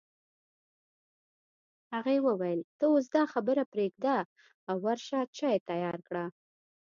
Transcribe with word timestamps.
هغې 1.93 2.17
وویل 2.27 2.59
ته 2.77 2.85
اوس 2.91 3.05
دا 3.15 3.23
خبرې 3.33 3.63
پرېږده 3.73 4.17
او 4.69 4.75
ورشه 4.85 5.19
چای 5.37 5.57
تيار 5.69 5.97
کړه 6.07 6.25